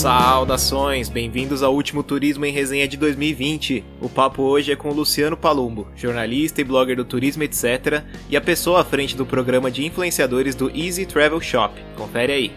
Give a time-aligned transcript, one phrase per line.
[0.00, 3.84] Saudações, bem-vindos ao último Turismo em Resenha de 2020.
[4.00, 8.40] O papo hoje é com Luciano Palumbo, jornalista e blogger do turismo, etc., e a
[8.40, 11.78] pessoa à frente do programa de influenciadores do Easy Travel Shop.
[11.98, 12.52] Confere aí.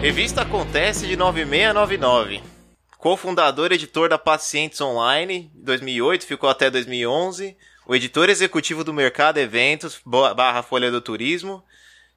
[0.00, 2.40] Revista Acontece de 9699.
[2.96, 7.56] Co-fundador e editor da Pacientes Online, 2008, ficou até 2011.
[7.88, 11.64] O editor executivo do Mercado Eventos, barra Folha do Turismo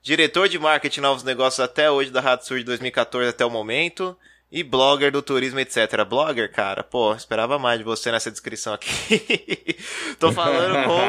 [0.06, 4.16] diretor de marketing novos negócios até hoje da Rádio Sur de 2014 até o momento,
[4.52, 6.06] e blogger do turismo, etc.
[6.08, 8.88] Blogger, cara, pô, esperava mais de você nessa descrição aqui.
[10.20, 11.00] Tô falando com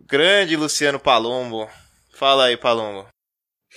[0.00, 1.70] o grande Luciano Palumbo.
[2.12, 3.06] Fala aí, Palumbo.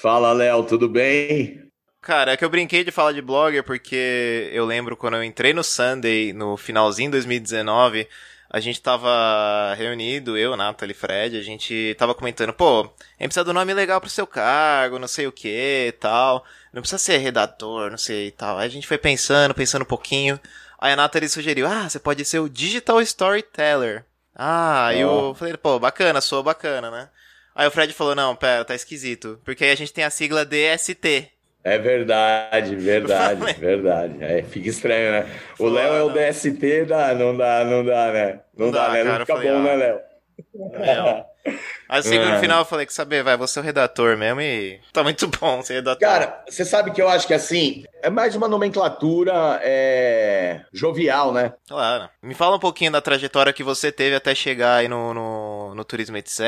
[0.01, 1.61] Fala, Léo, tudo bem?
[2.01, 5.53] Cara, é que eu brinquei de falar de blogger porque eu lembro quando eu entrei
[5.53, 8.07] no Sunday no finalzinho de 2019,
[8.49, 13.43] a gente tava reunido, eu, Nathalie Fred, a gente tava comentando, pô, a gente precisa
[13.43, 16.45] do nome legal pro seu cargo, não sei o que tal.
[16.71, 18.57] Não precisa ser redator, não sei e tal.
[18.57, 20.39] Aí a gente foi pensando, pensando um pouquinho.
[20.79, 24.05] Aí a Nathalie sugeriu, ah, você pode ser o Digital Storyteller.
[24.35, 25.29] Ah, aí oh.
[25.29, 27.09] eu falei, pô, bacana, sou bacana, né?
[27.55, 29.41] Aí o Fred falou, não, pera, tá esquisito.
[29.43, 31.31] Porque aí a gente tem a sigla DST,
[31.73, 34.23] é verdade, verdade, verdade.
[34.23, 35.29] É, fica estranho, né?
[35.59, 38.39] O Léo é o DST, dá, não dá, não dá, né?
[38.57, 39.03] Não, não dá, dá, né?
[39.03, 39.99] Cara, não fica falei, bom, né, Léo?
[40.73, 41.25] É.
[41.89, 44.79] Aí assim, no final eu falei que saber, vai, você é o redator mesmo e
[44.91, 45.99] tá muito bom ser redator.
[45.99, 50.61] Cara, você sabe que eu acho que assim, é mais uma nomenclatura é...
[50.73, 51.53] jovial, né?
[51.67, 52.09] Claro.
[52.21, 55.46] Me fala um pouquinho da trajetória que você teve até chegar aí no, no,
[55.77, 56.41] no turismo, etc.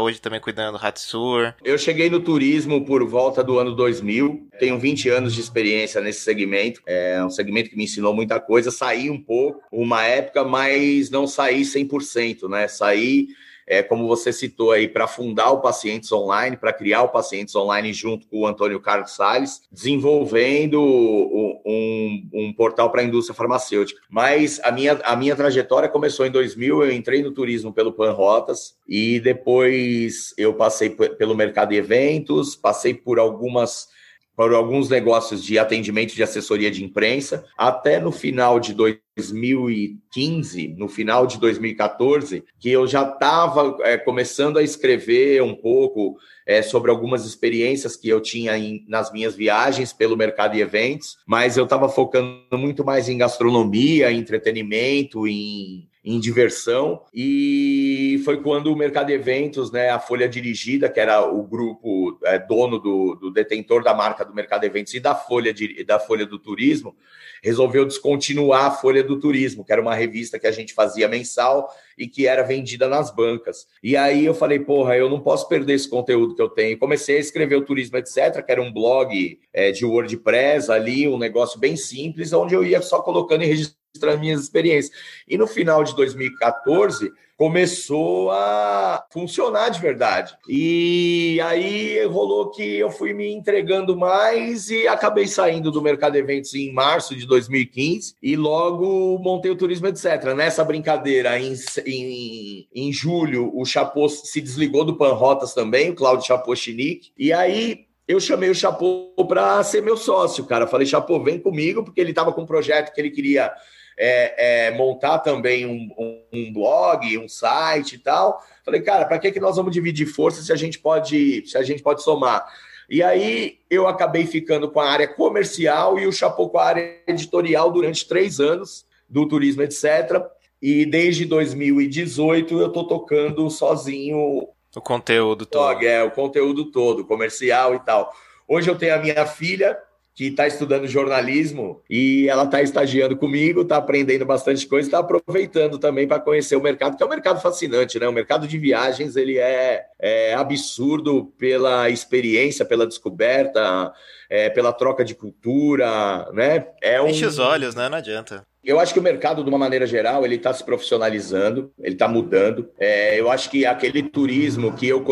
[0.00, 1.54] Hoje também cuidando do Hatsur.
[1.62, 4.48] Eu cheguei no turismo por volta do ano 2000.
[4.58, 6.80] Tenho 20 anos de experiência nesse segmento.
[6.86, 8.70] É um segmento que me ensinou muita coisa.
[8.70, 12.66] Saí um pouco, uma época, mas não saí 100%, né?
[12.66, 13.28] Saí
[13.66, 17.92] é, como você citou aí, para fundar o Pacientes Online, para criar o Pacientes Online
[17.92, 24.00] junto com o Antônio Carlos Salles, desenvolvendo um, um portal para a indústria farmacêutica.
[24.10, 28.12] Mas a minha, a minha trajetória começou em 2000, eu entrei no turismo pelo Pan
[28.12, 33.88] Rotas e depois eu passei pelo mercado de eventos, passei por algumas
[34.36, 40.88] por alguns negócios de atendimento de assessoria de imprensa, até no final de 2015, no
[40.88, 46.16] final de 2014, que eu já estava é, começando a escrever um pouco
[46.46, 51.18] é, sobre algumas experiências que eu tinha em, nas minhas viagens pelo mercado de eventos,
[51.26, 57.02] mas eu estava focando muito mais em gastronomia, entretenimento, em em diversão.
[57.14, 62.38] E foi quando o Mercado Eventos, né, a Folha Dirigida, que era o grupo é,
[62.38, 66.26] dono do, do, detentor da marca do Mercado Eventos e da Folha, de, da Folha
[66.26, 66.96] do Turismo,
[67.42, 71.68] resolveu descontinuar a Folha do Turismo, que era uma revista que a gente fazia mensal
[71.96, 73.66] e que era vendida nas bancas.
[73.82, 76.78] E aí eu falei, porra, eu não posso perder esse conteúdo que eu tenho.
[76.78, 81.18] Comecei a escrever o Turismo Etc., que era um blog é, de WordPress ali, um
[81.18, 84.94] negócio bem simples, onde eu ia só colocando e registrando as minhas experiências.
[85.28, 90.36] E no final de 2014 começou a funcionar de verdade.
[90.48, 96.18] E aí rolou que eu fui me entregando mais e acabei saindo do mercado de
[96.18, 100.34] eventos em março de 2015 e logo montei o turismo, etc.
[100.36, 101.54] Nessa brincadeira, em,
[101.84, 107.10] em, em julho, o Chapô se desligou do Panrotas também, o Claudio Chapô Chinique.
[107.18, 110.66] E aí eu chamei o Chapô para ser meu sócio, cara.
[110.66, 113.52] Falei, Chapô, vem comigo, porque ele estava com um projeto que ele queria
[113.98, 118.42] é, é, montar também um, um, blog, um site e tal.
[118.64, 121.62] Falei, cara, para que, que nós vamos dividir força se a gente pode, se a
[121.62, 122.46] gente pode somar?
[122.88, 127.00] E aí eu acabei ficando com a área comercial e o Chapô com a área
[127.06, 130.24] editorial durante três anos do turismo, etc.
[130.60, 135.82] E desde 2018 eu estou tocando sozinho o conteúdo todo.
[135.84, 138.12] É, o conteúdo todo, comercial e tal.
[138.48, 139.78] Hoje eu tenho a minha filha,
[140.14, 145.78] que está estudando jornalismo e ela está estagiando comigo, está aprendendo bastante coisa, está aproveitando
[145.78, 148.06] também para conhecer o mercado, que é um mercado fascinante, né?
[148.06, 153.92] O mercado de viagens ele é, é absurdo pela experiência, pela descoberta,
[154.28, 156.66] é, pela troca de cultura, né?
[156.82, 157.08] É um...
[157.08, 157.88] Enche os olhos, né?
[157.88, 158.46] Não adianta.
[158.62, 162.06] Eu acho que o mercado, de uma maneira geral, ele está se profissionalizando, ele está
[162.06, 162.70] mudando.
[162.78, 165.02] É, eu acho que aquele turismo que eu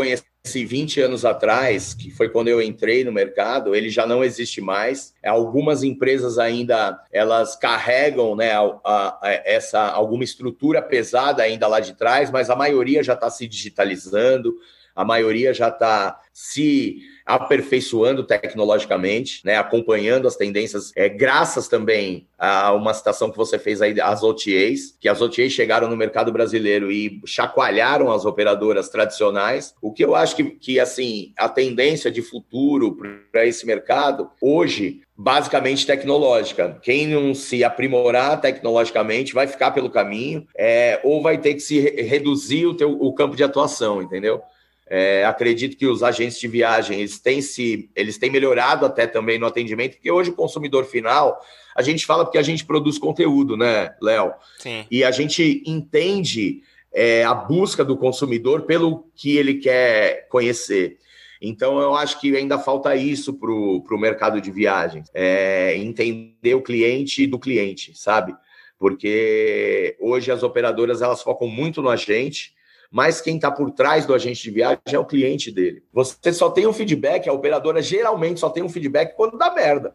[0.43, 4.61] conheci 20 anos atrás, que foi quando eu entrei no mercado, ele já não existe
[4.61, 5.15] mais.
[5.25, 11.95] Algumas empresas ainda elas carregam né, a, a, essa alguma estrutura pesada ainda lá de
[11.95, 14.55] trás, mas a maioria já está se digitalizando
[14.95, 16.99] a maioria já está se
[17.35, 23.81] aperfeiçoando tecnologicamente, né, acompanhando as tendências, é, graças também a uma citação que você fez
[23.81, 29.75] aí, as OTAs, que as OTAs chegaram no mercado brasileiro e chacoalharam as operadoras tradicionais.
[29.81, 32.97] O que eu acho que, que assim, a tendência de futuro
[33.31, 36.79] para esse mercado, hoje, basicamente tecnológica.
[36.83, 41.79] Quem não se aprimorar tecnologicamente vai ficar pelo caminho, é, ou vai ter que se
[41.79, 44.43] reduzir o, teu, o campo de atuação, entendeu?
[44.93, 49.39] É, acredito que os agentes de viagem eles têm, se, eles têm melhorado até também
[49.39, 51.41] no atendimento, porque hoje o consumidor final,
[51.77, 54.35] a gente fala porque a gente produz conteúdo, né, Léo?
[54.59, 54.85] Sim.
[54.91, 60.99] E a gente entende é, a busca do consumidor pelo que ele quer conhecer.
[61.41, 65.09] Então, eu acho que ainda falta isso para o mercado de viagens.
[65.15, 68.35] É, entender o cliente do cliente, sabe?
[68.79, 72.53] Porque hoje as operadoras elas focam muito no agente,
[72.91, 75.83] mas quem está por trás do agente de viagem é o cliente dele.
[75.93, 79.95] Você só tem um feedback, a operadora geralmente só tem um feedback quando dá merda.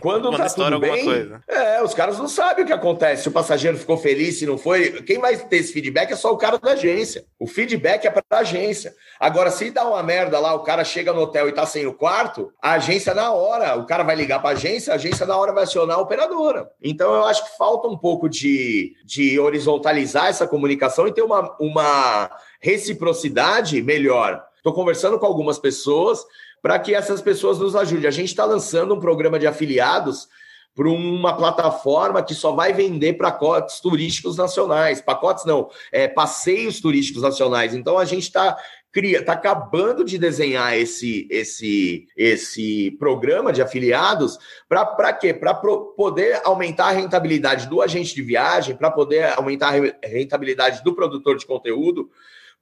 [0.00, 1.42] Quando tá tudo bem, coisa.
[1.48, 3.22] é, os caras não sabem o que acontece.
[3.22, 5.02] Se o passageiro ficou feliz, se não foi.
[5.02, 7.24] Quem vai ter esse feedback é só o cara da agência.
[7.38, 8.94] O feedback é para a agência.
[9.18, 11.94] Agora, se dá uma merda lá, o cara chega no hotel e tá sem o
[11.94, 15.36] quarto, a agência na hora, o cara vai ligar para a agência, a agência na
[15.36, 16.70] hora vai acionar a operadora.
[16.82, 21.56] Então, eu acho que falta um pouco de, de horizontalizar essa comunicação e ter uma,
[21.58, 24.42] uma reciprocidade melhor.
[24.62, 26.24] Estou conversando com algumas pessoas
[26.62, 28.06] para que essas pessoas nos ajudem.
[28.06, 30.28] A gente está lançando um programa de afiliados
[30.74, 35.02] para uma plataforma que só vai vender pacotes turísticos nacionais.
[35.02, 37.74] Pacotes não, é, passeios turísticos nacionais.
[37.74, 38.56] Então a gente está
[38.90, 44.38] cria, tá acabando de desenhar esse esse esse programa de afiliados
[44.68, 45.34] para quê?
[45.34, 50.94] Para poder aumentar a rentabilidade do agente de viagem, para poder aumentar a rentabilidade do
[50.94, 52.10] produtor de conteúdo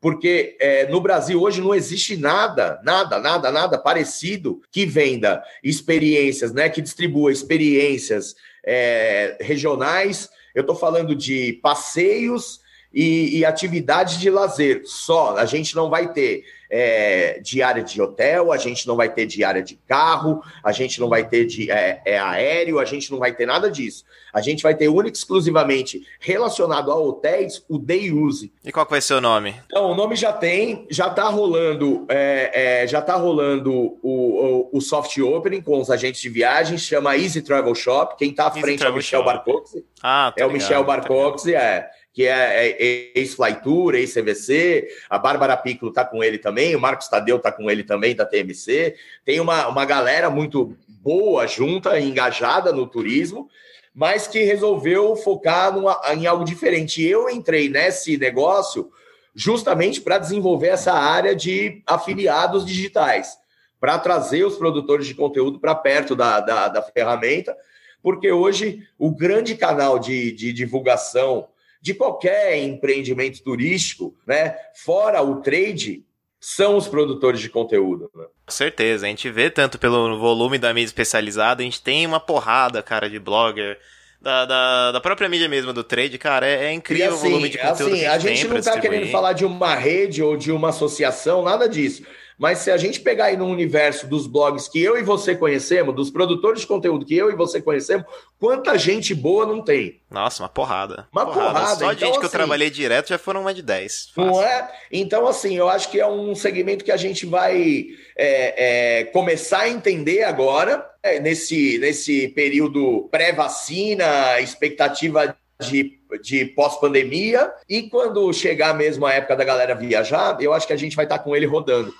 [0.01, 6.53] porque é, no Brasil hoje não existe nada, nada, nada, nada parecido que venda experiências,
[6.53, 6.71] né?
[6.71, 10.31] Que distribua experiências é, regionais.
[10.55, 12.61] Eu estou falando de passeios
[12.93, 15.37] e, e atividades de lazer só.
[15.37, 19.63] A gente não vai ter é, diária de hotel, a gente não vai ter diária
[19.63, 23.35] de carro, a gente não vai ter de é, é, aéreo, a gente não vai
[23.35, 24.05] ter nada disso.
[24.33, 28.53] A gente vai ter único exclusivamente relacionado a hotéis o day use.
[28.65, 29.57] E qual vai ser o nome?
[29.67, 34.71] Então, o nome já tem, já está rolando, é, é, já tá rolando o, o,
[34.73, 38.17] o, soft opening com os agentes de viagem, chama Easy Travel Shop.
[38.17, 39.85] Quem está à Easy frente é o Michel Barcoxi.
[40.01, 45.91] Ah, tá é o Michel Barcoxi, é que é, é ex-Flytour, ex-CVC, a Bárbara Piccolo
[45.91, 48.97] está com ele também, o Marcos Tadeu está com ele também, da TMC.
[49.25, 53.49] Tem uma, uma galera muito boa, junta, engajada no turismo,
[53.95, 57.03] mas que resolveu focar numa, em algo diferente.
[57.03, 58.91] Eu entrei nesse negócio
[59.35, 63.39] justamente para desenvolver essa área de afiliados digitais,
[63.79, 67.57] para trazer os produtores de conteúdo para perto da, da, da ferramenta,
[68.03, 71.49] porque hoje o grande canal de, de divulgação
[71.81, 74.55] de qualquer empreendimento turístico, né?
[74.75, 76.05] Fora o trade,
[76.41, 78.11] são os produtores de conteúdo.
[78.15, 78.25] Né?
[78.47, 82.19] Com certeza, a gente vê tanto pelo volume da mídia especializada, a gente tem uma
[82.19, 83.79] porrada, cara, de blogger.
[84.23, 87.49] Da, da, da própria mídia mesmo do trade, cara, é, é incrível assim, o volume
[87.49, 90.23] de conteúdo assim, que a gente, a gente não está querendo falar de uma rede
[90.23, 92.03] ou de uma associação, nada disso.
[92.41, 95.95] Mas se a gente pegar aí no universo dos blogs que eu e você conhecemos,
[95.95, 98.07] dos produtores de conteúdo que eu e você conhecemos,
[98.39, 100.01] quanta gente boa não tem?
[100.11, 101.07] Nossa, uma porrada.
[101.13, 101.53] Uma porrada.
[101.53, 101.77] porrada.
[101.77, 104.13] Só então, gente que eu assim, trabalhei direto já foram mais de 10.
[104.15, 104.33] Fácil.
[104.33, 104.73] Não é?
[104.91, 109.61] Então, assim, eu acho que é um segmento que a gente vai é, é, começar
[109.61, 118.73] a entender agora, é, nesse, nesse período pré-vacina, expectativa de, de pós-pandemia, e quando chegar
[118.73, 121.45] mesmo a época da galera viajar, eu acho que a gente vai estar com ele
[121.45, 121.93] rodando.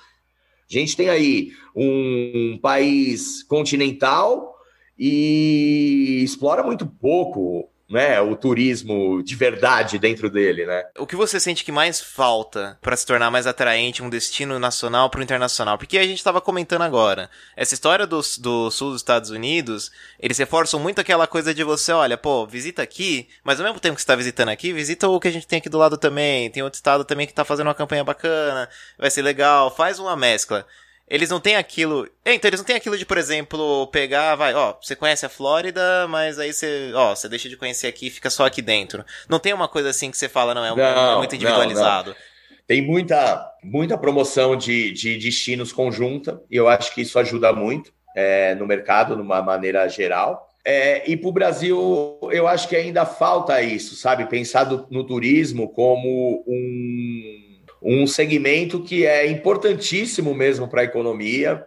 [0.71, 4.55] A gente tem aí um país continental
[4.97, 10.85] e explora muito pouco né, o turismo de verdade dentro dele, né?
[10.97, 15.09] O que você sente que mais falta para se tornar mais atraente um destino nacional
[15.09, 15.77] para o internacional?
[15.77, 20.37] Porque a gente estava comentando agora, essa história do, do sul dos Estados Unidos, eles
[20.37, 24.01] reforçam muito aquela coisa de você, olha, pô, visita aqui, mas ao mesmo tempo que
[24.01, 26.63] você está visitando aqui, visita o que a gente tem aqui do lado também, tem
[26.63, 30.65] outro estado também que está fazendo uma campanha bacana, vai ser legal, faz uma mescla
[31.11, 32.07] eles não têm aquilo.
[32.23, 35.29] É, então, eles não têm aquilo de, por exemplo, pegar, vai, ó, você conhece a
[35.29, 39.03] Flórida, mas aí você, ó, você deixa de conhecer aqui e fica só aqui dentro.
[39.27, 42.11] Não tem uma coisa assim que você fala, não, é, um, não, é muito individualizado.
[42.11, 42.57] Não, não.
[42.65, 47.91] Tem muita, muita promoção de, de destinos conjunta, e eu acho que isso ajuda muito
[48.15, 50.49] é, no mercado, de uma maneira geral.
[50.63, 54.27] É, e para o Brasil, eu acho que ainda falta isso, sabe?
[54.27, 57.50] Pensar do, no turismo como um
[57.81, 61.65] um segmento que é importantíssimo mesmo para a economia.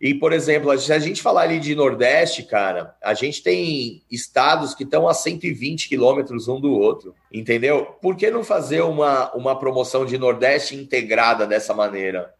[0.00, 4.74] E, por exemplo, se a gente falar ali de Nordeste, cara, a gente tem estados
[4.74, 7.86] que estão a 120 quilômetros um do outro, entendeu?
[8.02, 12.34] Por que não fazer uma, uma promoção de Nordeste integrada dessa maneira?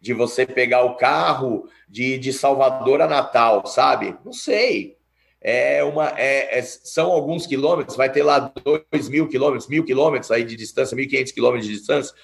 [0.00, 4.16] De você pegar o carro de, de Salvador a Natal, sabe?
[4.24, 4.96] Não sei.
[5.40, 8.52] É uma, é, é, são alguns quilômetros, vai ter lá
[8.92, 12.14] 2 mil quilômetros, mil quilômetros aí de distância, 1.500 quilômetros de distância.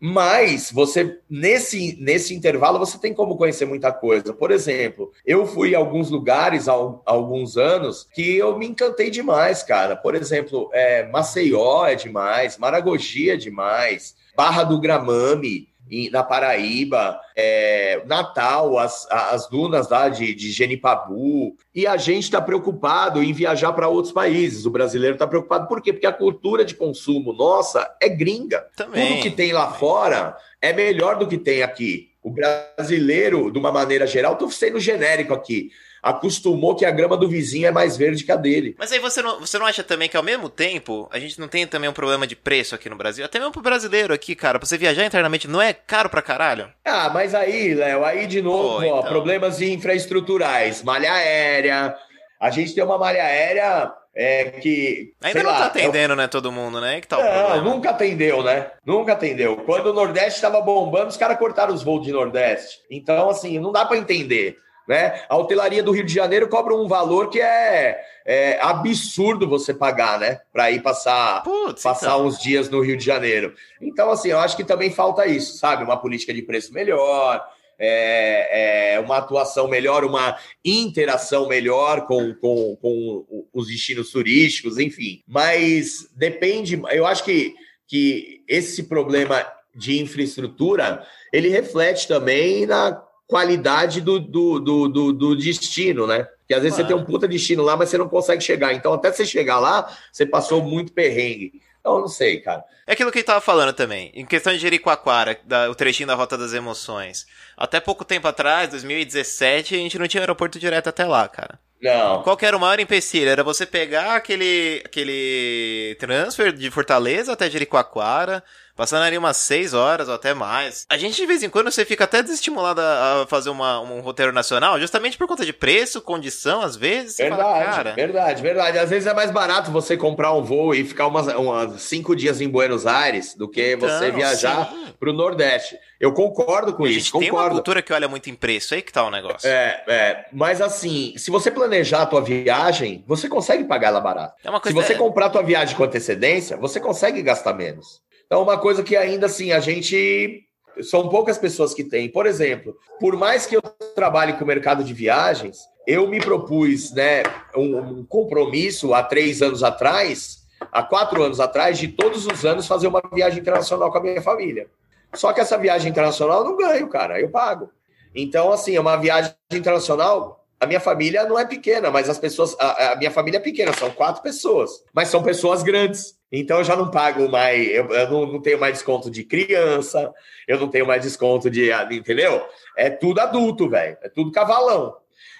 [0.00, 4.32] Mas você, nesse, nesse intervalo, você tem como conhecer muita coisa.
[4.32, 6.72] Por exemplo, eu fui a alguns lugares há,
[7.04, 9.96] alguns anos que eu me encantei demais, cara.
[9.96, 15.68] Por exemplo, é, Maceió é demais, Maragogi é demais, Barra do Gramame
[16.12, 21.56] na Paraíba, é, Natal, as, as dunas lá de, de Genipabu.
[21.74, 24.66] E a gente está preocupado em viajar para outros países.
[24.66, 25.92] O brasileiro está preocupado por quê?
[25.92, 28.66] Porque a cultura de consumo nossa é gringa.
[28.76, 29.08] Também.
[29.08, 32.08] Tudo que tem lá fora é melhor do que tem aqui.
[32.22, 35.70] O brasileiro, de uma maneira geral, estou sendo genérico aqui
[36.02, 38.74] acostumou que a grama do vizinho é mais verde que a dele.
[38.78, 41.48] Mas aí você não, você não acha também que ao mesmo tempo a gente não
[41.48, 43.24] tem também um problema de preço aqui no Brasil?
[43.24, 46.72] Até mesmo pro brasileiro aqui, cara, pra você viajar internamente não é caro pra caralho?
[46.84, 48.96] Ah, mas aí, Léo, aí de novo, Pô, então.
[48.96, 51.94] ó, problemas infraestruturais, malha aérea.
[52.40, 55.12] A gente tem uma malha aérea é que.
[55.22, 57.00] Ainda não lá, tá atendendo, né, todo mundo, né?
[57.00, 58.66] Que tá não, nunca atendeu, né?
[58.84, 59.58] Nunca atendeu.
[59.58, 62.80] Quando o Nordeste estava bombando, os caras cortaram os voos de Nordeste.
[62.90, 64.58] Então, assim, não dá para entender.
[64.88, 65.20] Né?
[65.28, 70.18] A hotelaria do Rio de Janeiro cobra um valor que é, é absurdo você pagar,
[70.18, 70.40] né?
[70.50, 72.26] Para ir passar, Putz, passar então.
[72.26, 73.54] uns dias no Rio de Janeiro.
[73.82, 75.84] Então, assim, eu acho que também falta isso, sabe?
[75.84, 77.46] Uma política de preço melhor,
[77.78, 85.22] é, é, uma atuação melhor, uma interação melhor com, com, com os destinos turísticos, enfim.
[85.28, 87.54] Mas depende, eu acho que,
[87.86, 95.36] que esse problema de infraestrutura ele reflete também na qualidade do, do, do, do, do
[95.36, 96.26] destino, né?
[96.48, 98.72] Que às vezes você tem um puta destino lá, mas você não consegue chegar.
[98.72, 101.60] Então, até você chegar lá, você passou muito perrengue.
[101.78, 102.64] Então, eu não sei, cara.
[102.86, 104.10] É aquilo que ele tava falando também.
[104.14, 107.26] Em questão de Jericoacoara, da, o trechinho da Rota das Emoções.
[107.54, 111.60] Até pouco tempo atrás, 2017, a gente não tinha aeroporto direto até lá, cara.
[111.80, 112.22] Não.
[112.22, 113.28] Qual que era o maior empecilho?
[113.28, 118.42] Era você pegar aquele, aquele transfer de Fortaleza até Jericoacoara,
[118.78, 120.86] Passando ali umas 6 horas ou até mais.
[120.88, 124.30] A gente, de vez em quando, você fica até desestimulado a fazer uma, um roteiro
[124.30, 127.16] nacional, justamente por conta de preço, condição, às vezes.
[127.16, 127.92] Verdade, fala, cara...
[127.94, 128.78] verdade, verdade.
[128.78, 132.40] Às vezes é mais barato você comprar um voo e ficar umas, umas cinco dias
[132.40, 135.76] em Buenos Aires do que então, você viajar para o Nordeste.
[135.98, 137.32] Eu concordo com a isso, concordo.
[137.32, 139.48] Tem uma cultura que olha muito em preço, aí que tá o negócio.
[139.48, 144.36] É, é, mas assim, se você planejar a tua viagem, você consegue pagar ela barato.
[144.44, 144.96] É se você é...
[144.96, 148.06] comprar a tua viagem com antecedência, você consegue gastar menos.
[148.28, 150.44] Então, uma coisa que ainda assim a gente.
[150.82, 152.08] São poucas pessoas que têm.
[152.08, 153.62] Por exemplo, por mais que eu
[153.96, 157.24] trabalhe com o mercado de viagens, eu me propus né,
[157.56, 162.68] um, um compromisso há três anos atrás, há quatro anos atrás, de todos os anos
[162.68, 164.68] fazer uma viagem internacional com a minha família.
[165.14, 167.70] Só que essa viagem internacional eu não ganho, cara, eu pago.
[168.14, 170.37] Então, assim, é uma viagem internacional.
[170.60, 172.56] A minha família não é pequena, mas as pessoas.
[172.58, 176.18] A, a minha família é pequena, são quatro pessoas, mas são pessoas grandes.
[176.30, 180.12] Então eu já não pago mais, eu, eu não, não, tenho mais desconto de criança,
[180.46, 181.70] eu não tenho mais desconto de.
[181.90, 182.44] Entendeu?
[182.76, 183.96] É tudo adulto, velho.
[184.02, 184.96] É tudo cavalão.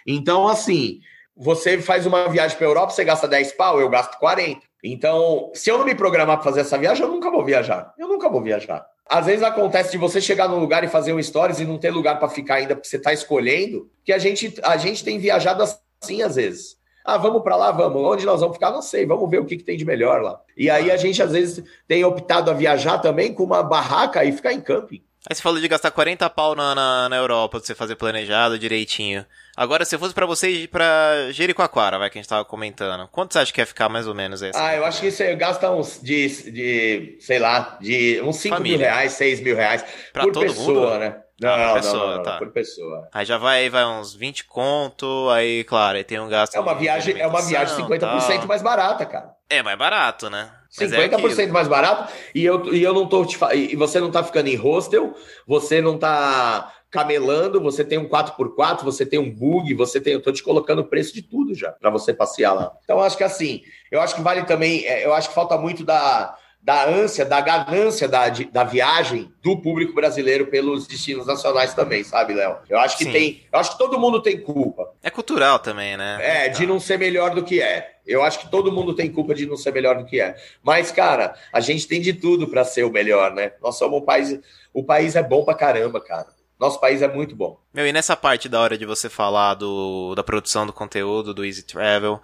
[0.06, 1.00] Então, assim,
[1.36, 4.60] você faz uma viagem para Europa, você gasta 10 pau, eu gasto 40.
[4.82, 7.92] Então, se eu não me programar para fazer essa viagem, eu nunca vou viajar.
[7.98, 8.86] Eu nunca vou viajar.
[9.08, 11.90] Às vezes acontece de você chegar num lugar e fazer um stories e não ter
[11.90, 15.62] lugar para ficar ainda, porque você está escolhendo, que a gente, a gente tem viajado
[15.62, 16.76] assim às vezes.
[17.04, 18.02] Ah, vamos para lá, vamos.
[18.02, 18.70] Onde nós vamos ficar?
[18.70, 19.06] Não sei.
[19.06, 20.38] Vamos ver o que, que, tem de melhor lá.
[20.54, 24.32] E aí a gente, às vezes, tem optado a viajar também com uma barraca e
[24.32, 25.02] ficar em camping.
[25.28, 28.58] Aí você falou de gastar 40 pau na, na, na Europa pra você fazer planejado
[28.58, 29.26] direitinho.
[29.56, 33.08] Agora, se fosse para você ir pra Jericoacoara, vai, que a gente tava comentando.
[33.08, 34.56] Quanto você acha que ia ficar mais ou menos esse?
[34.56, 38.78] Ah, eu acho que você gasta uns de, de sei lá, de uns 5 mil
[38.78, 41.00] reais, 6 mil reais pra por pessoa, mundo?
[41.00, 41.16] né?
[41.40, 42.38] Não, ah, por pessoa, não, não, tá.
[42.38, 43.08] por pessoa.
[43.12, 46.56] Aí já vai, vai uns 20 conto, aí, claro, aí tem um gasto.
[46.56, 48.46] É uma viagem, é uma viagem 50% tal.
[48.46, 49.30] mais barata, cara.
[49.48, 50.50] É mais barato, né?
[50.76, 54.10] Mas 50% é mais barato e eu, e eu não tô te e você não
[54.10, 55.14] tá ficando em hostel,
[55.46, 60.22] você não tá camelando, você tem um 4x4, você tem um bug, você tem, eu
[60.22, 62.72] tô te colocando o preço de tudo já para você passear lá.
[62.82, 65.84] Então acho que assim, eu acho que vale também, é, eu acho que falta muito
[65.84, 72.04] da da ânsia, da ganância da, da viagem do público brasileiro pelos destinos nacionais também,
[72.04, 72.58] sabe, Léo?
[72.68, 73.12] Eu acho que Sim.
[73.12, 73.42] tem.
[73.50, 74.92] Eu acho que todo mundo tem culpa.
[75.02, 76.18] É cultural também, né?
[76.20, 77.96] É, de não ser melhor do que é.
[78.06, 80.36] Eu acho que todo mundo tem culpa de não ser melhor do que é.
[80.62, 83.52] Mas, cara, a gente tem de tudo para ser o melhor, né?
[83.62, 84.38] Nós somos um país.
[84.72, 86.26] O país é bom pra caramba, cara.
[86.58, 87.60] Nosso país é muito bom.
[87.72, 91.44] Meu, e nessa parte da hora de você falar do, da produção do conteúdo, do
[91.44, 92.20] Easy Travel,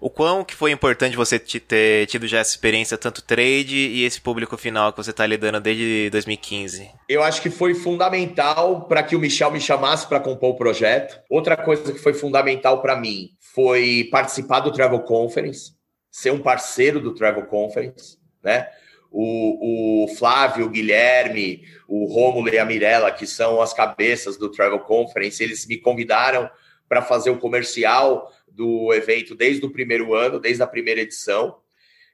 [0.00, 4.20] o quão que foi importante você ter tido já essa experiência, tanto trade e esse
[4.20, 6.90] público final que você está lidando desde 2015?
[7.08, 11.20] Eu acho que foi fundamental para que o Michel me chamasse para compor o projeto.
[11.28, 15.72] Outra coisa que foi fundamental para mim foi participar do Travel Conference,
[16.10, 18.68] ser um parceiro do Travel Conference, né?
[19.12, 24.48] O, o Flávio, o Guilherme, o Rômulo e a Mirella, que são as cabeças do
[24.48, 26.48] Travel Conference, eles me convidaram
[26.90, 31.56] para fazer o comercial do evento desde o primeiro ano, desde a primeira edição.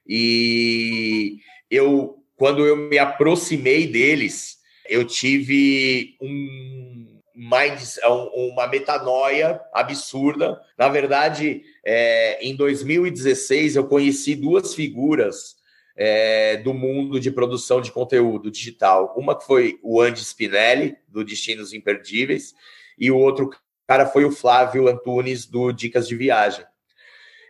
[0.07, 7.81] E eu, quando eu me aproximei deles, eu tive um mind,
[8.35, 10.61] uma metanoia absurda.
[10.77, 15.55] Na verdade, é, em 2016 eu conheci duas figuras
[15.95, 19.15] é, do mundo de produção de conteúdo digital.
[19.17, 22.53] Uma que foi o Andy Spinelli, do Destinos Imperdíveis,
[22.99, 23.49] e o outro
[23.87, 26.65] cara foi o Flávio Antunes do Dicas de Viagem.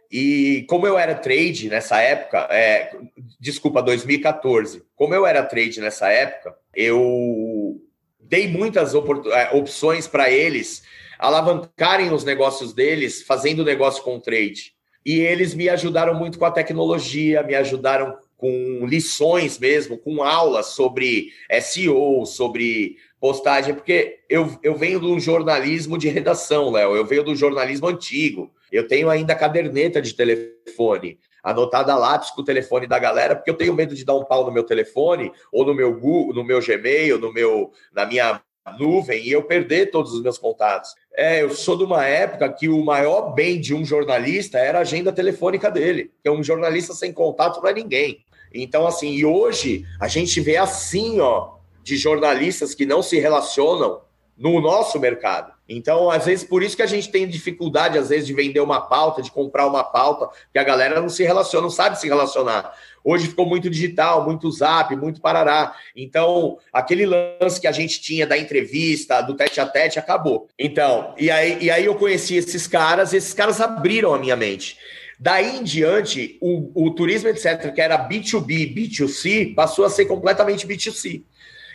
[0.09, 2.95] E como eu era trade nessa época, é,
[3.39, 7.81] desculpa, 2014, como eu era trade nessa época, eu
[8.19, 10.83] dei muitas é, opções para eles
[11.19, 14.73] alavancarem os negócios deles fazendo negócio com trade.
[15.05, 20.67] E eles me ajudaram muito com a tecnologia, me ajudaram com lições mesmo, com aulas
[20.67, 27.23] sobre SEO, sobre postagem, porque eu, eu venho um jornalismo de redação, Léo, eu venho
[27.23, 28.51] do jornalismo antigo.
[28.71, 33.49] Eu tenho ainda caderneta de telefone, anotada a lápis com o telefone da galera, porque
[33.49, 36.43] eu tenho medo de dar um pau no meu telefone, ou no meu Google, no
[36.43, 38.41] meu Gmail, no meu, na minha
[38.77, 40.93] nuvem, e eu perder todos os meus contatos.
[41.15, 44.81] É, eu sou de uma época que o maior bem de um jornalista era a
[44.81, 48.25] agenda telefônica dele, é um jornalista sem contato para ninguém.
[48.53, 51.56] Então, assim, e hoje a gente vê assim, ó,
[51.87, 54.01] de jornalistas que não se relacionam
[54.37, 55.53] no nosso mercado.
[55.69, 58.81] Então, às vezes, por isso que a gente tem dificuldade, às vezes, de vender uma
[58.81, 62.73] pauta, de comprar uma pauta, que a galera não se relaciona, não sabe se relacionar.
[63.03, 65.73] Hoje ficou muito digital, muito zap, muito parará.
[65.95, 70.49] Então, aquele lance que a gente tinha da entrevista, do tete a tete, acabou.
[70.59, 74.77] Então, e aí, e aí eu conheci esses caras, esses caras abriram a minha mente.
[75.19, 80.67] Daí em diante, o, o turismo, etc., que era B2B, B2C, passou a ser completamente
[80.67, 81.23] B2C.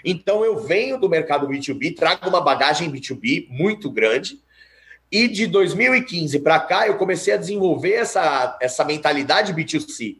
[0.04, 4.40] Então eu venho do mercado B2B, trago uma bagagem B2B muito grande.
[5.10, 10.18] E de 2015 para cá eu comecei a desenvolver essa, essa mentalidade B2C.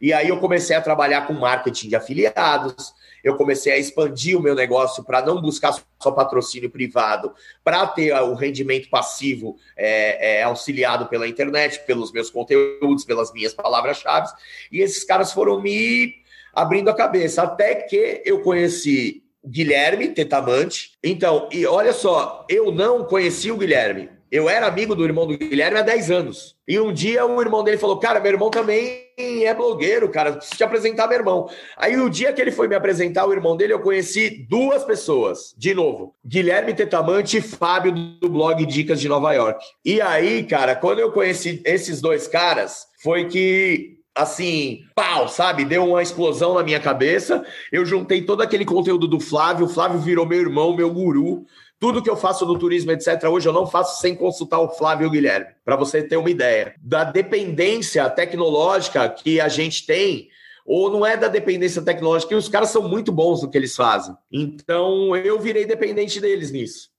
[0.00, 4.40] E aí eu comecei a trabalhar com marketing de afiliados, eu comecei a expandir o
[4.40, 10.42] meu negócio para não buscar só patrocínio privado, para ter o rendimento passivo é, é,
[10.42, 14.28] auxiliado pela internet, pelos meus conteúdos, pelas minhas palavras-chave.
[14.72, 16.14] E esses caras foram me
[16.52, 20.92] abrindo a cabeça, até que eu conheci Guilherme Tetamante.
[21.02, 24.10] Então, e olha só, eu não conheci o Guilherme.
[24.30, 26.56] Eu era amigo do irmão do Guilherme há 10 anos.
[26.66, 30.56] E um dia o irmão dele falou: Cara, meu irmão também é blogueiro, cara, preciso
[30.56, 31.50] te apresentar meu irmão.
[31.76, 35.52] Aí o dia que ele foi me apresentar o irmão dele, eu conheci duas pessoas,
[35.58, 39.64] de novo: Guilherme Tetamante e Fábio do blog Dicas de Nova York.
[39.84, 45.64] E aí, cara, quando eu conheci esses dois caras, foi que assim, pau, sabe?
[45.64, 47.44] Deu uma explosão na minha cabeça.
[47.72, 49.66] Eu juntei todo aquele conteúdo do Flávio.
[49.66, 51.46] O Flávio virou meu irmão, meu guru.
[51.78, 55.04] Tudo que eu faço no turismo, etc., hoje eu não faço sem consultar o Flávio
[55.04, 60.28] e o Guilherme, para você ter uma ideia da dependência tecnológica que a gente tem
[60.66, 63.74] ou não é da dependência tecnológica, que os caras são muito bons no que eles
[63.74, 64.14] fazem.
[64.30, 66.90] Então eu virei dependente deles nisso.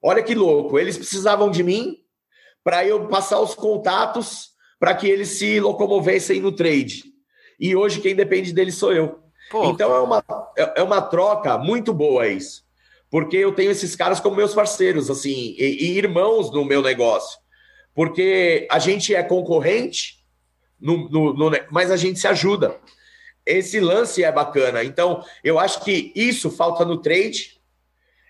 [0.00, 1.98] Olha que louco, eles precisavam de mim
[2.64, 4.51] para eu passar os contatos
[4.82, 7.04] para que eles se locomovessem no trade.
[7.60, 9.20] E hoje quem depende deles sou eu.
[9.48, 10.24] Pô, então é uma,
[10.58, 12.64] é, é uma troca muito boa isso.
[13.08, 17.38] Porque eu tenho esses caras como meus parceiros, assim, e, e irmãos no meu negócio.
[17.94, 20.18] Porque a gente é concorrente,
[20.80, 22.76] no, no, no, mas a gente se ajuda.
[23.46, 24.82] Esse lance é bacana.
[24.82, 27.56] Então, eu acho que isso falta no trade,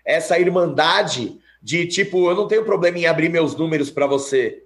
[0.05, 4.62] essa irmandade de tipo, eu não tenho problema em abrir meus números para você.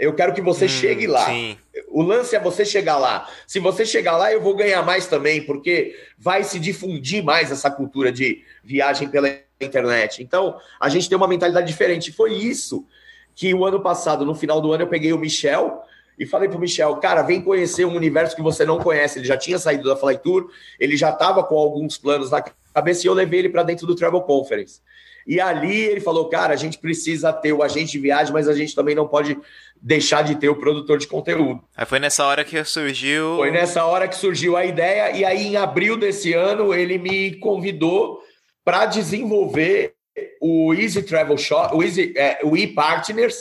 [0.00, 1.26] Eu quero que você hum, chegue lá.
[1.26, 1.58] Sim.
[1.88, 3.28] O lance é você chegar lá.
[3.46, 7.70] Se você chegar lá, eu vou ganhar mais também, porque vai se difundir mais essa
[7.70, 9.28] cultura de viagem pela
[9.60, 10.22] internet.
[10.22, 12.10] Então, a gente tem uma mentalidade diferente.
[12.12, 12.86] Foi isso
[13.34, 15.82] que o ano passado, no final do ano, eu peguei o Michel
[16.18, 19.18] e falei pro Michel, cara, vem conhecer um universo que você não conhece.
[19.18, 23.06] Ele já tinha saído da Fly Tour, ele já estava com alguns planos na cabeça
[23.06, 24.80] e eu levei ele para dentro do Travel Conference.
[25.26, 28.52] E ali ele falou, cara, a gente precisa ter o agente de viagem, mas a
[28.52, 29.38] gente também não pode
[29.82, 31.62] deixar de ter o produtor de conteúdo.
[31.76, 33.36] Aí foi nessa hora que surgiu.
[33.36, 37.36] Foi nessa hora que surgiu a ideia, e aí em abril desse ano ele me
[37.36, 38.20] convidou
[38.64, 39.94] para desenvolver
[40.40, 43.36] o Easy Travel Shop, o Easy, é, o e-Partners,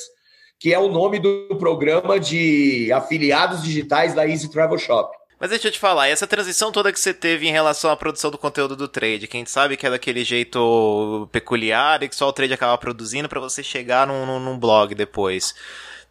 [0.60, 5.18] que é o nome do programa de afiliados digitais da Easy Travel Shop.
[5.40, 8.30] Mas deixa eu te falar, essa transição toda que você teve em relação à produção
[8.30, 12.16] do conteúdo do trade, que a gente sabe que é daquele jeito peculiar e que
[12.16, 15.56] só o trade acaba produzindo para você chegar num, num blog depois.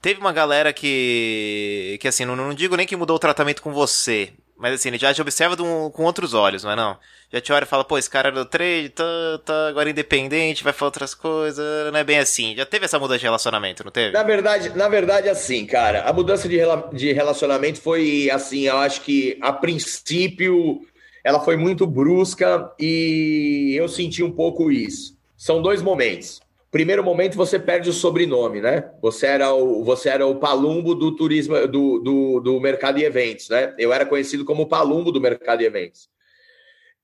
[0.00, 1.98] Teve uma galera que.
[2.00, 4.98] que assim, não, não digo nem que mudou o tratamento com você, mas assim, ele
[4.98, 6.96] já te observa com outros olhos, não é não?
[7.32, 9.04] Já te olha e fala, pô, esse cara era do trade, tá,
[9.44, 12.56] tá agora independente, vai falar outras coisas, não é bem assim.
[12.56, 14.12] Já teve essa mudança de relacionamento, não teve?
[14.12, 18.78] Na verdade, na verdade, assim, cara, a mudança de, rela de relacionamento foi assim, eu
[18.78, 20.80] acho que a princípio
[21.22, 25.16] ela foi muito brusca e eu senti um pouco isso.
[25.36, 26.40] São dois momentos.
[26.70, 28.90] Primeiro momento, você perde o sobrenome, né?
[29.00, 33.48] Você era o, você era o palumbo do turismo, do, do, do mercado de eventos,
[33.48, 33.74] né?
[33.78, 36.10] Eu era conhecido como palumbo do mercado de eventos.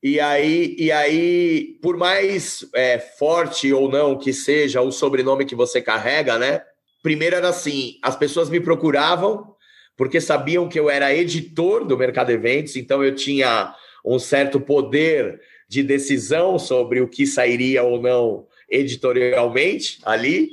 [0.02, 5.54] E aí, e aí por mais é, forte ou não que seja o sobrenome que
[5.54, 6.60] você carrega, né?
[7.02, 9.54] Primeiro era assim: as pessoas me procuravam
[9.96, 13.74] porque sabiam que eu era editor do mercado de eventos, então eu tinha
[14.04, 20.50] um certo poder de decisão sobre o que sairia ou não editorialmente ali.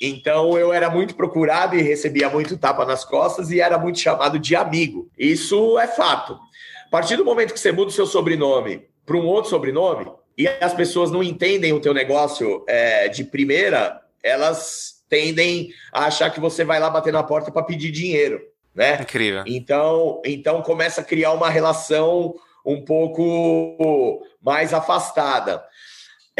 [0.00, 4.38] Então eu era muito procurado e recebia muito tapa nas costas e era muito chamado
[4.38, 5.10] de amigo.
[5.18, 6.38] Isso é fato.
[6.86, 10.48] A partir do momento que você muda o seu sobrenome para um outro sobrenome e
[10.48, 16.40] as pessoas não entendem o teu negócio é, de primeira, elas tendem a achar que
[16.40, 18.40] você vai lá bater na porta para pedir dinheiro,
[18.74, 18.98] né?
[19.02, 19.42] Incrível.
[19.46, 22.34] Então, então começa a criar uma relação
[22.64, 25.62] um pouco mais afastada.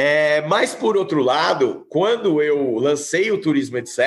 [0.03, 3.99] É, mas, por outro lado, quando eu lancei o Turismo Etc.,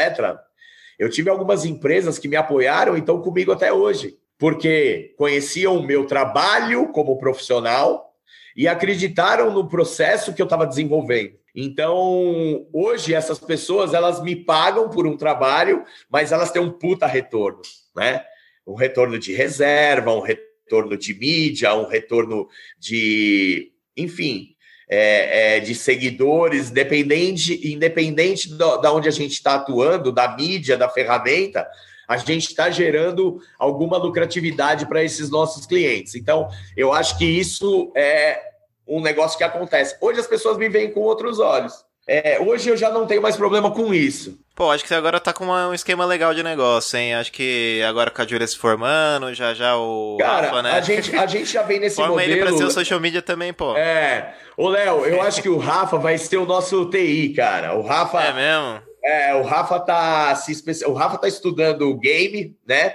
[0.97, 5.85] eu tive algumas empresas que me apoiaram e estão comigo até hoje, porque conheciam o
[5.85, 8.11] meu trabalho como profissional
[8.57, 11.35] e acreditaram no processo que eu estava desenvolvendo.
[11.55, 17.05] Então, hoje, essas pessoas, elas me pagam por um trabalho, mas elas têm um puta
[17.05, 17.61] retorno,
[17.95, 18.25] né?
[18.65, 22.47] Um retorno de reserva, um retorno de mídia, um retorno
[22.79, 23.71] de...
[23.95, 24.52] Enfim,
[24.95, 30.87] é, é, de seguidores, independente, independente da onde a gente está atuando, da mídia, da
[30.87, 31.67] ferramenta,
[32.07, 36.13] a gente está gerando alguma lucratividade para esses nossos clientes.
[36.13, 38.39] Então, eu acho que isso é
[38.87, 39.97] um negócio que acontece.
[39.99, 41.73] Hoje as pessoas me veem com outros olhos.
[42.07, 44.37] É, hoje eu já não tenho mais problema com isso.
[44.55, 47.15] Pô, acho que você agora tá com uma, um esquema legal de negócio, hein?
[47.15, 50.17] Acho que agora com a Júlia se formando, já já o.
[50.19, 50.71] Cara, Rafa, né?
[50.73, 52.31] a, gente, a gente já vem nesse Forma modelo.
[52.31, 53.75] ele pra ser o social media também, pô.
[53.75, 54.35] É.
[54.57, 57.73] Ô, Léo, eu acho que o Rafa vai ser o nosso TI, cara.
[57.75, 58.21] O Rafa.
[58.21, 58.93] É mesmo?
[59.03, 60.85] É, o Rafa tá se especi...
[60.85, 62.93] O Rafa tá estudando game, né?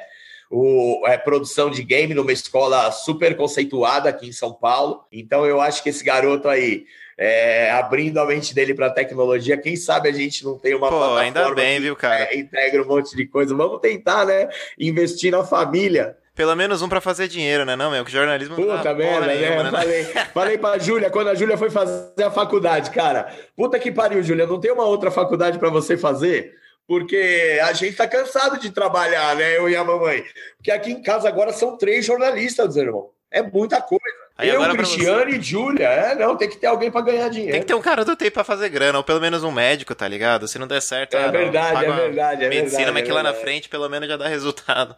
[0.50, 5.04] O, é, produção de game numa escola super conceituada aqui em São Paulo.
[5.12, 6.84] Então eu acho que esse garoto aí
[7.18, 9.56] é, abrindo a mente dele para tecnologia.
[9.56, 12.32] Quem sabe a gente não tem uma Pô, plataforma ainda bem, que, viu, cara?
[12.32, 13.52] É, integra um monte de coisa.
[13.56, 14.48] Vamos tentar, né?
[14.78, 16.16] Investir na família.
[16.36, 17.74] Pelo menos um para fazer dinheiro, né?
[17.74, 19.34] Não, meu, que jornalismo Puta merda, né?
[19.34, 19.70] Nenhuma, né?
[19.72, 23.34] Falei, falei pra Júlia, quando a Júlia foi fazer a faculdade, cara.
[23.56, 26.54] Puta que pariu, Júlia, não tem uma outra faculdade para você fazer?
[26.86, 29.56] Porque a gente tá cansado de trabalhar, né?
[29.58, 30.24] Eu e a mamãe.
[30.56, 33.10] Porque aqui em casa agora são três jornalistas, irmão.
[33.28, 34.27] É muita coisa.
[34.38, 35.88] Aí eu, Cristiano e Júlia.
[35.88, 37.50] É, não, tem que ter alguém para ganhar dinheiro.
[37.50, 39.96] Tem que ter um cara do TI para fazer grana, ou pelo menos um médico,
[39.96, 40.46] tá ligado?
[40.46, 42.92] Se não der certo, é, ah, verdade, é verdade, é medicina, verdade.
[42.92, 44.94] mas é que lá na frente pelo menos já dá resultado.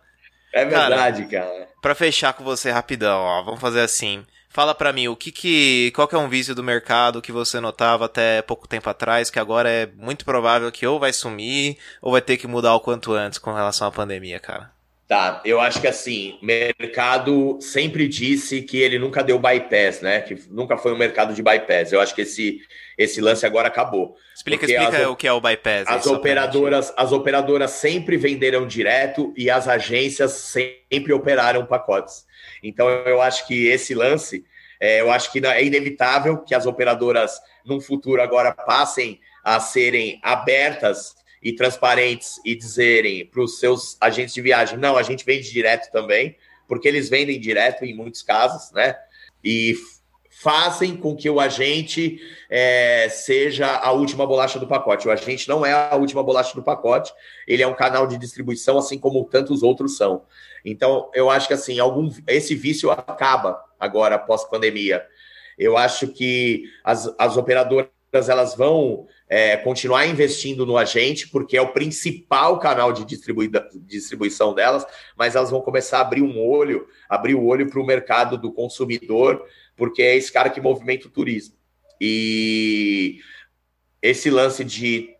[0.52, 1.46] É verdade, cara.
[1.46, 1.68] cara.
[1.80, 4.26] Pra fechar com você rapidão, ó, vamos fazer assim.
[4.50, 7.60] Fala para mim, o que que, qual que é um vício do mercado que você
[7.60, 12.12] notava até pouco tempo atrás, que agora é muito provável que ou vai sumir, ou
[12.12, 14.70] vai ter que mudar o quanto antes com relação à pandemia, cara?
[15.10, 20.20] Tá, eu acho que assim, mercado sempre disse que ele nunca deu bypass, né?
[20.20, 21.90] Que nunca foi um mercado de bypass.
[21.90, 22.60] Eu acho que esse,
[22.96, 24.16] esse lance agora acabou.
[24.32, 25.88] Explica, explica as, o que é o bypass.
[25.88, 32.24] As operadoras, as operadoras sempre venderam direto e as agências sempre operaram pacotes.
[32.62, 34.44] Então eu acho que esse lance,
[34.78, 37.32] é, eu acho que é inevitável que as operadoras,
[37.66, 44.34] num futuro agora, passem a serem abertas e transparentes e dizerem para os seus agentes
[44.34, 46.36] de viagem, não, a gente vende direto também,
[46.68, 48.96] porque eles vendem direto em muitos casos, né?
[49.42, 49.74] E
[50.30, 55.06] fazem com que o agente é, seja a última bolacha do pacote.
[55.06, 57.12] O agente não é a última bolacha do pacote,
[57.46, 60.22] ele é um canal de distribuição, assim como tantos outros são.
[60.64, 65.04] Então, eu acho que assim, algum, esse vício acaba agora pós-pandemia.
[65.58, 71.62] Eu acho que as, as operadoras elas vão é, continuar investindo no agente, porque é
[71.62, 74.84] o principal canal de distribuição delas,
[75.16, 78.52] mas elas vão começar a abrir um olho, abrir o olho para o mercado do
[78.52, 79.44] consumidor,
[79.76, 81.54] porque é esse cara que movimenta o turismo.
[82.00, 83.20] E
[84.02, 85.10] esse lance de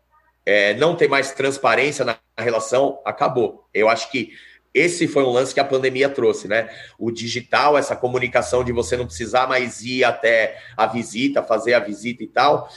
[0.45, 3.69] é, não ter mais transparência na relação acabou.
[3.73, 4.33] Eu acho que
[4.73, 6.69] esse foi um lance que a pandemia trouxe, né?
[6.99, 11.81] O digital, essa comunicação de você não precisar mais ir até a visita, fazer a
[11.81, 12.69] visita e tal,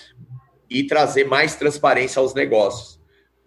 [0.70, 3.00] e trazer mais transparência aos negócios,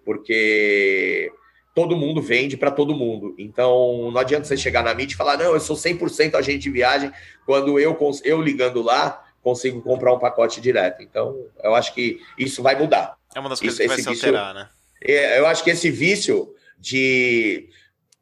[0.04, 1.32] porque
[1.74, 3.34] todo mundo vende para todo mundo.
[3.36, 6.70] Então, não adianta você chegar na mídia e falar, não, eu sou 100% agente de
[6.70, 7.12] viagem,
[7.44, 11.02] quando eu, eu ligando lá, consigo comprar um pacote direto.
[11.02, 13.18] Então, eu acho que isso vai mudar.
[13.34, 14.68] É uma das coisas isso, que vai se vício, alterar, né?
[15.02, 17.68] É, eu acho que esse vício de,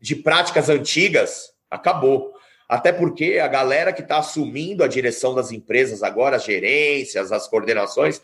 [0.05, 2.35] de práticas antigas acabou.
[2.69, 7.49] Até porque a galera que está assumindo a direção das empresas agora, as gerências, as
[7.49, 8.21] coordenações,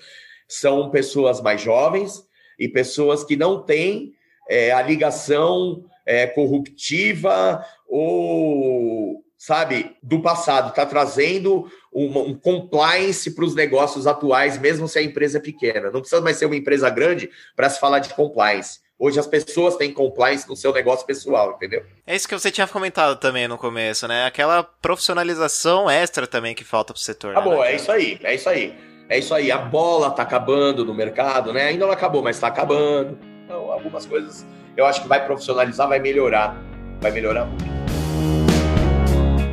[0.46, 2.22] são pessoas mais jovens
[2.58, 4.12] e pessoas que não têm
[4.46, 10.68] é, a ligação é, corruptiva ou, sabe, do passado.
[10.68, 15.90] Está trazendo um, um compliance para os negócios atuais, mesmo se a empresa é pequena.
[15.90, 18.80] Não precisa mais ser uma empresa grande para se falar de compliance.
[19.02, 21.82] Hoje as pessoas têm compliance no seu negócio pessoal, entendeu?
[22.06, 24.26] É isso que você tinha comentado também no começo, né?
[24.26, 27.32] Aquela profissionalização extra também que falta para o setor.
[27.32, 28.74] Tá né, bom, é isso aí, é isso aí.
[29.08, 31.68] É isso aí, a bola está acabando no mercado, né?
[31.68, 33.18] Ainda não acabou, mas está acabando.
[33.46, 36.54] Então, algumas coisas eu acho que vai profissionalizar, vai melhorar.
[37.00, 37.79] Vai melhorar muito.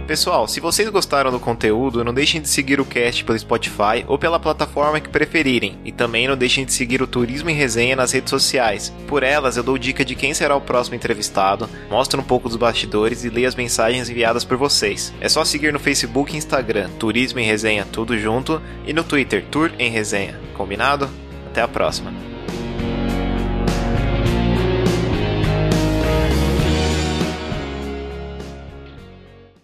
[0.08, 4.18] Pessoal, se vocês gostaram do conteúdo, não deixem de seguir o cast pelo Spotify ou
[4.18, 5.78] pela plataforma que preferirem.
[5.84, 8.94] E também não deixem de seguir o Turismo em Resenha nas redes sociais.
[9.06, 12.58] Por elas, eu dou dica de quem será o próximo entrevistado, mostro um pouco dos
[12.58, 15.14] bastidores e leio as mensagens enviadas por vocês.
[15.20, 19.44] É só seguir no Facebook e Instagram, Turismo em Resenha tudo junto, e no Twitter,
[19.52, 20.40] Tour em Resenha.
[20.54, 21.10] Combinado?
[21.50, 22.37] Até a próxima.